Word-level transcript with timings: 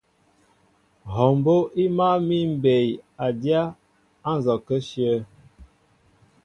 Hɔɔ 1.13 1.31
mbó' 1.39 1.69
í 1.83 1.85
máál 1.97 2.19
mi 2.27 2.37
mbey 2.55 2.87
a 3.25 3.27
dyá 3.41 3.61
á 4.29 4.31
nzɔkə 4.37 4.75
íshyə̂. 4.81 5.17